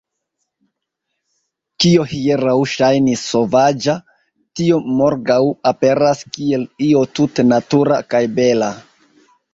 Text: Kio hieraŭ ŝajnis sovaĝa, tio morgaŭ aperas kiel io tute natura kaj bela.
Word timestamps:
Kio 1.83 2.05
hieraŭ 2.13 2.55
ŝajnis 2.71 3.27
sovaĝa, 3.33 3.95
tio 4.61 4.79
morgaŭ 5.03 5.39
aperas 5.73 6.27
kiel 6.39 6.65
io 6.89 7.05
tute 7.19 7.47
natura 7.53 8.01
kaj 8.15 8.27
bela. 8.41 8.73